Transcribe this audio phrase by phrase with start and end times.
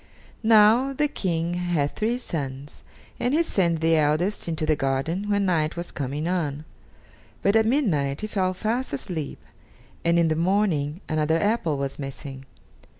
[0.41, 2.81] Now, the King had three sons,
[3.19, 6.65] and he sent the eldest into the garden when night was coming on;
[7.43, 9.39] but at midnight he fell fast asleep,
[10.03, 12.45] and in the morning another apple was missing.